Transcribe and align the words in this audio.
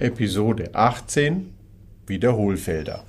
Episode 0.00 0.74
18 0.74 1.56
Wiederholfelder. 2.08 3.06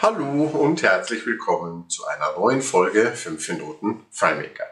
Hallo 0.00 0.44
und 0.44 0.82
herzlich 0.82 1.26
willkommen 1.26 1.86
zu 1.90 2.06
einer 2.06 2.32
neuen 2.38 2.62
Folge 2.62 3.12
5 3.12 3.46
Minuten 3.50 4.06
FileMaker. 4.10 4.64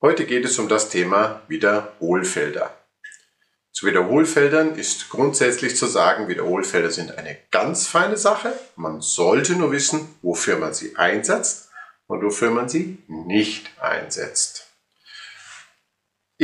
Heute 0.00 0.24
geht 0.24 0.46
es 0.46 0.58
um 0.58 0.66
das 0.66 0.88
Thema 0.88 1.42
Wiederholfelder. 1.48 2.74
Zu 3.70 3.86
Wiederholfeldern 3.86 4.76
ist 4.76 5.10
grundsätzlich 5.10 5.76
zu 5.76 5.84
sagen, 5.84 6.28
Wiederholfelder 6.28 6.90
sind 6.90 7.18
eine 7.18 7.36
ganz 7.50 7.86
feine 7.86 8.16
Sache. 8.16 8.54
Man 8.76 9.02
sollte 9.02 9.56
nur 9.56 9.72
wissen, 9.72 10.08
wofür 10.22 10.56
man 10.56 10.72
sie 10.72 10.96
einsetzt 10.96 11.68
und 12.06 12.24
wofür 12.24 12.50
man 12.50 12.70
sie 12.70 12.96
nicht 13.08 13.78
einsetzt. 13.78 14.71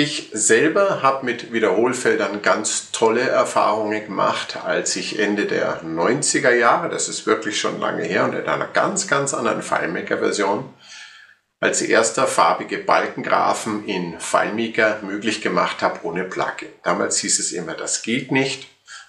Ich 0.00 0.30
selber 0.32 1.02
habe 1.02 1.26
mit 1.26 1.52
Wiederholfeldern 1.52 2.40
ganz 2.40 2.92
tolle 2.92 3.22
Erfahrungen 3.22 4.04
gemacht, 4.04 4.56
als 4.64 4.94
ich 4.94 5.18
Ende 5.18 5.46
der 5.46 5.82
90er 5.82 6.52
Jahre, 6.52 6.88
das 6.88 7.08
ist 7.08 7.26
wirklich 7.26 7.58
schon 7.58 7.80
lange 7.80 8.04
her 8.04 8.22
und 8.22 8.34
in 8.34 8.46
einer 8.46 8.68
ganz, 8.68 9.08
ganz 9.08 9.34
anderen 9.34 9.60
FileMaker-Version, 9.60 10.72
als 11.58 11.82
erster 11.82 12.28
farbige 12.28 12.78
Balkengrafen 12.78 13.86
in 13.86 14.20
FileMaker 14.20 15.00
möglich 15.02 15.40
gemacht 15.40 15.82
habe 15.82 16.04
ohne 16.04 16.22
Plugin. 16.22 16.68
Damals 16.84 17.18
hieß 17.18 17.40
es 17.40 17.50
immer, 17.50 17.74
das 17.74 18.02
geht 18.02 18.30
nicht, 18.30 18.68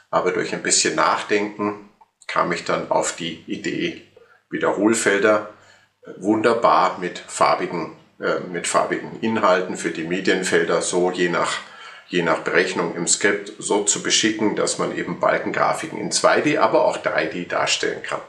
aber 0.10 0.32
durch 0.32 0.56
ein 0.56 0.64
bisschen 0.64 0.96
Nachdenken 0.96 1.88
kam 2.26 2.52
ich 2.52 2.66
dann 2.66 2.90
auf 2.90 3.16
die 3.16 3.44
Idee, 3.46 4.08
Wiederholfelder 4.50 5.52
wunderbar 6.18 6.98
mit 6.98 7.20
farbigen 7.20 7.96
mit 8.52 8.68
farbigen 8.68 9.20
Inhalten 9.22 9.78
für 9.78 9.91
die 9.91 10.04
Medienfelder 10.04 10.82
so 10.82 11.09
je 11.12 11.30
nach, 11.30 11.53
je 12.08 12.22
nach 12.22 12.39
Berechnung 12.39 12.95
im 12.95 13.08
Skript 13.08 13.53
so 13.59 13.84
zu 13.84 14.03
beschicken, 14.03 14.56
dass 14.56 14.78
man 14.78 14.95
eben 14.95 15.20
Balkengrafiken 15.20 15.98
in 15.98 16.12
2D, 16.12 16.59
aber 16.59 16.86
auch 16.86 16.97
3D 16.97 17.47
darstellen 17.47 18.03
kann. 18.03 18.22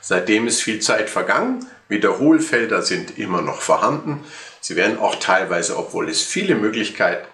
Seitdem 0.00 0.46
ist 0.46 0.62
viel 0.62 0.80
Zeit 0.80 1.10
vergangen. 1.10 1.66
Wiederholfelder 1.88 2.82
sind 2.82 3.18
immer 3.18 3.42
noch 3.42 3.60
vorhanden. 3.60 4.24
Sie 4.60 4.74
werden 4.74 4.98
auch 4.98 5.16
teilweise, 5.16 5.76
obwohl 5.76 6.08
es 6.08 6.22
viele 6.22 6.56
Möglichkeiten 6.56 7.26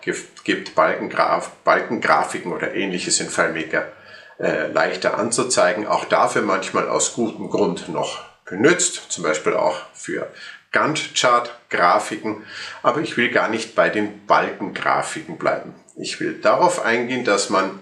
gibt, 0.44 0.74
Balkengraf, 0.74 1.50
Balkengrafiken 1.64 2.52
oder 2.52 2.74
ähnliches 2.74 3.20
in 3.20 3.28
FileMaker 3.30 3.92
äh, 4.38 4.66
leichter 4.68 5.18
anzuzeigen, 5.18 5.86
auch 5.86 6.04
dafür 6.04 6.42
manchmal 6.42 6.88
aus 6.88 7.14
gutem 7.14 7.48
Grund 7.48 7.88
noch 7.88 8.24
benutzt, 8.44 9.06
zum 9.08 9.24
Beispiel 9.24 9.54
auch 9.54 9.80
für 9.94 10.26
Gantt-Chart-Grafiken, 10.72 12.44
aber 12.82 13.00
ich 13.00 13.16
will 13.16 13.30
gar 13.30 13.48
nicht 13.48 13.74
bei 13.74 13.88
den 13.88 14.26
Balkengrafiken 14.26 15.38
bleiben. 15.38 15.74
Ich 15.96 16.18
will 16.20 16.40
darauf 16.40 16.84
eingehen, 16.84 17.24
dass 17.24 17.50
man 17.50 17.80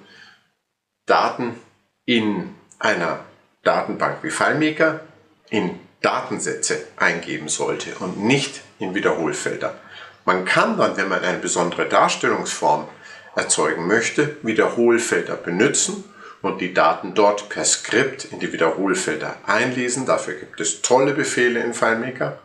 Daten 1.07 1.59
in 2.05 2.55
einer 2.79 3.21
Datenbank 3.63 4.23
wie 4.23 4.31
FileMaker 4.31 5.01
in 5.49 5.79
Datensätze 6.01 6.87
eingeben 6.97 7.49
sollte 7.49 7.95
und 8.01 8.19
nicht 8.19 8.63
in 8.79 8.95
Wiederholfelder. 8.95 9.75
Man 10.25 10.45
kann 10.45 10.77
dann, 10.77 10.97
wenn 10.97 11.09
man 11.09 11.23
eine 11.23 11.39
besondere 11.39 11.89
Darstellungsform 11.89 12.89
erzeugen 13.37 13.87
möchte, 13.87 14.37
Wiederholfelder 14.43 15.37
benutzen 15.37 16.05
und 16.43 16.61
die 16.61 16.75
Daten 16.75 17.15
dort 17.15 17.49
per 17.49 17.65
Skript 17.65 18.25
in 18.25 18.41
die 18.41 18.53
Wiederholfelder 18.53 19.37
einlesen. 19.47 20.07
Dafür 20.07 20.35
gibt 20.35 20.61
es 20.61 20.83
tolle 20.83 21.13
Befehle 21.13 21.61
in 21.61 21.75
FileMaker 21.75 22.39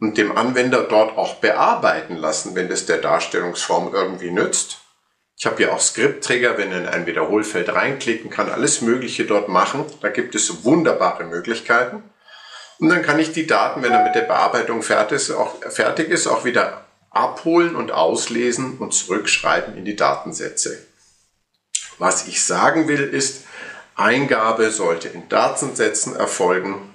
und 0.00 0.16
dem 0.16 0.36
Anwender 0.36 0.84
dort 0.84 1.16
auch 1.16 1.36
bearbeiten 1.36 2.16
lassen, 2.16 2.54
wenn 2.54 2.68
das 2.68 2.86
der 2.86 2.98
Darstellungsform 2.98 3.92
irgendwie 3.92 4.30
nützt. 4.30 4.78
Ich 5.36 5.46
habe 5.46 5.56
hier 5.56 5.72
auch 5.72 5.80
Skriptträger, 5.80 6.58
wenn 6.58 6.72
er 6.72 6.78
in 6.78 6.86
ein 6.86 7.06
Wiederholfeld 7.06 7.72
reinklicken 7.72 8.30
kann, 8.30 8.50
alles 8.50 8.80
Mögliche 8.80 9.24
dort 9.24 9.48
machen. 9.48 9.84
Da 10.00 10.08
gibt 10.08 10.34
es 10.34 10.64
wunderbare 10.64 11.24
Möglichkeiten. 11.24 12.02
Und 12.78 12.88
dann 12.88 13.02
kann 13.02 13.18
ich 13.18 13.32
die 13.32 13.46
Daten, 13.46 13.82
wenn 13.82 13.92
er 13.92 14.04
mit 14.04 14.14
der 14.14 14.22
Bearbeitung 14.22 14.82
fertig 14.82 15.16
ist, 15.16 15.30
auch, 15.30 15.60
fertig 15.70 16.10
ist, 16.10 16.26
auch 16.26 16.44
wieder 16.44 16.84
abholen 17.10 17.74
und 17.74 17.90
auslesen 17.90 18.78
und 18.78 18.94
zurückschreiben 18.94 19.76
in 19.76 19.84
die 19.84 19.96
Datensätze. 19.96 20.86
Was 21.98 22.28
ich 22.28 22.44
sagen 22.44 22.86
will 22.86 23.02
ist, 23.02 23.44
Eingabe 23.96 24.70
sollte 24.70 25.08
in 25.08 25.28
Datensätzen 25.28 26.14
erfolgen. 26.14 26.94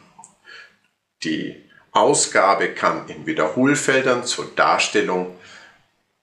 Die 1.24 1.70
Ausgabe 1.94 2.70
kann 2.70 3.08
in 3.08 3.26
Wiederholfeldern 3.26 4.24
zur 4.24 4.46
Darstellung 4.56 5.38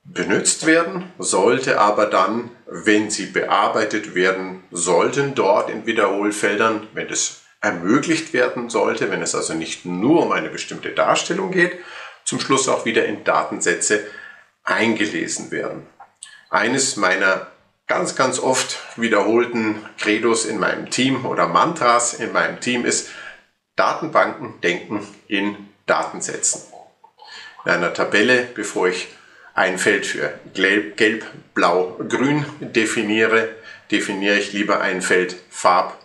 benutzt 0.02 0.66
werden, 0.66 1.12
sollte 1.18 1.80
aber 1.80 2.06
dann, 2.06 2.50
wenn 2.66 3.10
sie 3.10 3.26
bearbeitet 3.26 4.14
werden 4.14 4.64
sollten, 4.72 5.34
dort 5.34 5.70
in 5.70 5.86
Wiederholfeldern, 5.86 6.88
wenn 6.94 7.08
es 7.08 7.42
ermöglicht 7.60 8.32
werden 8.32 8.70
sollte, 8.70 9.10
wenn 9.10 9.22
es 9.22 9.34
also 9.34 9.54
nicht 9.54 9.84
nur 9.84 10.24
um 10.24 10.32
eine 10.32 10.48
bestimmte 10.48 10.90
Darstellung 10.90 11.52
geht, 11.52 11.78
zum 12.24 12.40
Schluss 12.40 12.68
auch 12.68 12.84
wieder 12.84 13.04
in 13.04 13.22
Datensätze 13.22 14.04
eingelesen 14.64 15.50
werden. 15.50 15.86
Eines 16.48 16.96
meiner 16.96 17.46
ganz, 17.86 18.16
ganz 18.16 18.40
oft 18.40 18.78
wiederholten 18.96 19.84
Credos 19.98 20.46
in 20.46 20.58
meinem 20.58 20.90
Team 20.90 21.26
oder 21.26 21.48
Mantras 21.48 22.14
in 22.14 22.32
meinem 22.32 22.60
Team 22.60 22.84
ist, 22.84 23.08
Datenbanken 23.80 24.60
denken 24.60 25.06
in 25.26 25.56
Datensätzen. 25.86 26.60
In 27.64 27.70
einer 27.70 27.94
Tabelle, 27.94 28.46
bevor 28.54 28.88
ich 28.88 29.08
ein 29.54 29.78
Feld 29.78 30.04
für 30.04 30.38
Gelb, 30.52 31.24
Blau, 31.54 31.98
Grün 32.06 32.44
definiere, 32.60 33.48
definiere 33.90 34.36
ich 34.36 34.52
lieber 34.52 34.82
ein 34.82 35.00
Feld 35.00 35.34
Farb, 35.48 35.96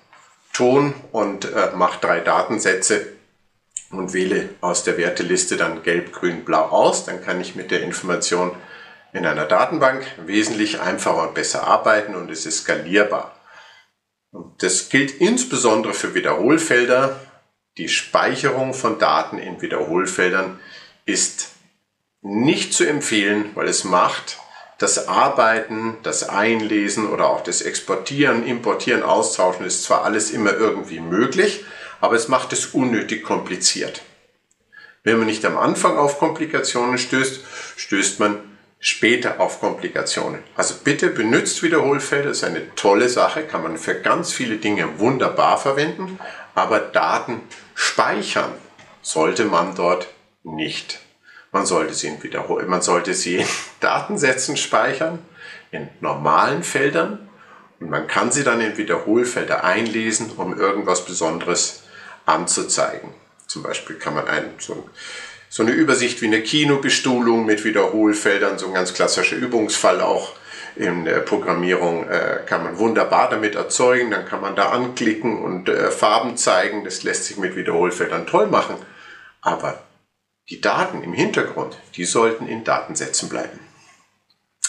Ton 0.53 0.93
und 1.11 1.51
äh, 1.51 1.71
mache 1.75 1.99
drei 1.99 2.21
Datensätze 2.21 3.07
und 3.91 4.13
wähle 4.13 4.51
aus 4.61 4.85
der 4.85 4.97
Werteliste 4.97 5.57
dann 5.57 5.83
Gelb, 5.83 6.13
Grün, 6.13 6.45
Blau 6.45 6.69
aus. 6.69 7.03
Dann 7.03 7.21
kann 7.21 7.41
ich 7.41 7.55
mit 7.55 7.71
der 7.71 7.81
Information 7.81 8.55
in 9.11 9.25
einer 9.25 9.43
Datenbank 9.43 10.05
wesentlich 10.25 10.79
einfacher 10.79 11.27
und 11.27 11.33
besser 11.33 11.67
arbeiten 11.67 12.15
und 12.15 12.31
es 12.31 12.45
ist 12.45 12.59
skalierbar. 12.59 13.35
Und 14.31 14.63
das 14.63 14.87
gilt 14.87 15.19
insbesondere 15.19 15.93
für 15.93 16.15
Wiederholfelder, 16.15 17.19
die 17.77 17.89
Speicherung 17.89 18.73
von 18.73 18.99
Daten 18.99 19.37
in 19.37 19.61
Wiederholfeldern 19.61 20.59
ist 21.05 21.49
nicht 22.21 22.73
zu 22.73 22.85
empfehlen, 22.85 23.51
weil 23.55 23.67
es 23.67 23.83
macht 23.83 24.39
das 24.77 25.07
Arbeiten, 25.07 25.97
das 26.03 26.27
Einlesen 26.27 27.07
oder 27.07 27.29
auch 27.29 27.41
das 27.41 27.61
Exportieren, 27.61 28.45
Importieren, 28.45 29.03
Austauschen 29.03 29.65
ist 29.65 29.83
zwar 29.83 30.03
alles 30.03 30.31
immer 30.31 30.53
irgendwie 30.53 30.99
möglich, 30.99 31.63
aber 32.01 32.15
es 32.15 32.27
macht 32.27 32.51
es 32.51 32.67
unnötig 32.67 33.23
kompliziert. 33.23 34.01
Wenn 35.03 35.17
man 35.17 35.27
nicht 35.27 35.45
am 35.45 35.57
Anfang 35.57 35.97
auf 35.97 36.19
Komplikationen 36.19 36.97
stößt, 36.97 37.41
stößt 37.77 38.19
man 38.19 38.39
später 38.79 39.39
auf 39.39 39.61
Komplikationen. 39.61 40.43
Also 40.55 40.75
bitte 40.83 41.09
benutzt 41.09 41.63
Wiederholfelder, 41.63 42.31
ist 42.31 42.43
eine 42.43 42.75
tolle 42.75 43.07
Sache, 43.07 43.43
kann 43.43 43.63
man 43.63 43.77
für 43.77 43.95
ganz 43.95 44.33
viele 44.33 44.57
Dinge 44.57 44.99
wunderbar 44.99 45.57
verwenden, 45.57 46.19
aber 46.53 46.79
Daten 46.79 47.41
speichern 47.75 48.51
sollte 49.01 49.45
man 49.45 49.75
dort 49.75 50.07
nicht. 50.43 50.99
Man 51.51 51.65
sollte 51.65 51.93
sie 51.93 52.07
in 52.07 52.23
Wiederhol 52.23 52.65
man 52.65 52.81
sollte 52.81 53.13
sie 53.13 53.37
in 53.37 53.47
Datensätzen 53.79 54.57
speichern, 54.57 55.19
in 55.71 55.89
normalen 56.01 56.63
Feldern 56.63 57.29
und 57.79 57.89
man 57.89 58.07
kann 58.07 58.31
sie 58.31 58.43
dann 58.43 58.61
in 58.61 58.77
Wiederholfelder 58.77 59.63
einlesen, 59.63 60.31
um 60.37 60.57
irgendwas 60.57 61.05
Besonderes 61.05 61.83
anzuzeigen. 62.25 63.13
Zum 63.47 63.63
Beispiel 63.63 63.97
kann 63.97 64.15
man 64.15 64.27
ein, 64.27 64.53
so, 64.57 64.89
so 65.49 65.63
eine 65.63 65.71
Übersicht 65.71 66.21
wie 66.21 66.27
eine 66.27 66.41
Kinobestuhlung 66.41 67.45
mit 67.45 67.63
Wiederholfeldern, 67.63 68.57
so 68.57 68.67
ein 68.67 68.73
ganz 68.73 68.93
klassischer 68.93 69.35
Übungsfall 69.35 70.01
auch 70.01 70.33
in 70.75 71.05
der 71.05 71.19
Programmierung 71.19 72.09
äh, 72.09 72.41
kann 72.45 72.63
man 72.63 72.77
wunderbar 72.77 73.29
damit 73.29 73.55
erzeugen. 73.55 74.11
Dann 74.11 74.25
kann 74.25 74.41
man 74.41 74.55
da 74.55 74.69
anklicken 74.69 75.41
und 75.41 75.69
äh, 75.69 75.91
Farben 75.91 76.37
zeigen. 76.37 76.83
Das 76.83 77.03
lässt 77.03 77.25
sich 77.25 77.37
mit 77.37 77.55
Wiederholfeldern 77.55 78.27
toll 78.27 78.47
machen. 78.47 78.75
Aber 79.41 79.81
die 80.49 80.61
Daten 80.61 81.01
im 81.03 81.13
Hintergrund, 81.13 81.77
die 81.95 82.05
sollten 82.05 82.47
in 82.47 82.63
Datensätzen 82.63 83.29
bleiben. 83.29 83.59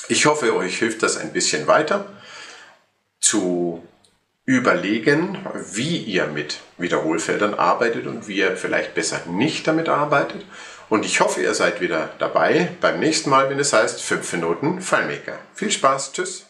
Ich 0.08 0.26
hoffe, 0.26 0.54
euch 0.54 0.78
hilft 0.78 1.02
das 1.02 1.16
ein 1.16 1.32
bisschen 1.32 1.66
weiter 1.66 2.06
zu 3.18 3.82
überlegen, 4.44 5.38
wie 5.72 5.96
ihr 5.96 6.28
mit 6.28 6.60
Wiederholfeldern 6.78 7.54
arbeitet 7.54 8.06
und 8.06 8.28
wie 8.28 8.36
ihr 8.36 8.56
vielleicht 8.56 8.94
besser 8.94 9.20
nicht 9.26 9.66
damit 9.66 9.88
arbeitet. 9.88 10.46
Und 10.88 11.04
ich 11.04 11.20
hoffe, 11.20 11.42
ihr 11.42 11.54
seid 11.54 11.80
wieder 11.80 12.10
dabei 12.18 12.68
beim 12.80 13.00
nächsten 13.00 13.30
Mal, 13.30 13.50
wenn 13.50 13.58
es 13.58 13.72
heißt 13.72 14.00
5 14.00 14.32
Minuten 14.34 14.80
FileMaker. 14.80 15.38
Viel 15.54 15.70
Spaß, 15.70 16.12
tschüss. 16.12 16.46